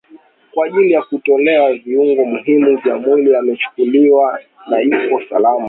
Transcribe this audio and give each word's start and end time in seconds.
kwa 0.53 0.65
ajili 0.67 0.91
ya 0.91 1.01
kutolewa 1.01 1.73
viungo 1.73 2.25
muhimu 2.25 2.77
vya 2.77 2.97
mwili 2.97 3.35
amechukuliwa 3.35 4.39
na 4.69 4.79
yupo 4.79 5.21
salama 5.29 5.59